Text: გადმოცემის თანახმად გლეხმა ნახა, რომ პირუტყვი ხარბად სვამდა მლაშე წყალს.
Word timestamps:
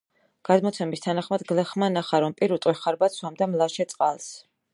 გადმოცემის 0.47 1.03
თანახმად 1.03 1.45
გლეხმა 1.51 1.91
ნახა, 1.99 2.21
რომ 2.25 2.35
პირუტყვი 2.41 2.75
ხარბად 2.81 3.19
სვამდა 3.19 3.51
მლაშე 3.53 3.89
წყალს. 3.95 4.33